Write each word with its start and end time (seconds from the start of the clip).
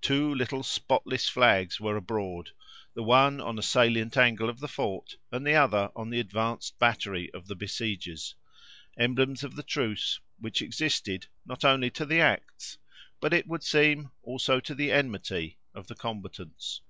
Two 0.00 0.32
little 0.32 0.62
spotless 0.62 1.28
flags 1.28 1.80
were 1.80 1.96
abroad, 1.96 2.52
the 2.94 3.02
one 3.02 3.40
on 3.40 3.58
a 3.58 3.62
salient 3.62 4.16
angle 4.16 4.48
of 4.48 4.60
the 4.60 4.68
fort, 4.68 5.16
and 5.32 5.44
the 5.44 5.54
other 5.56 5.90
on 5.96 6.10
the 6.10 6.20
advanced 6.20 6.78
battery 6.78 7.28
of 7.34 7.48
the 7.48 7.56
besiegers; 7.56 8.36
emblems 8.96 9.42
of 9.42 9.56
the 9.56 9.64
truth 9.64 10.18
which 10.38 10.62
existed, 10.62 11.26
not 11.44 11.64
only 11.64 11.90
to 11.90 12.06
the 12.06 12.20
acts, 12.20 12.78
but 13.18 13.32
it 13.34 13.48
would 13.48 13.64
seem, 13.64 14.12
also, 14.22 14.60
to 14.60 14.76
the 14.76 14.92
enmity 14.92 15.58
of 15.74 15.88
the 15.88 15.96
combatants. 15.96 16.80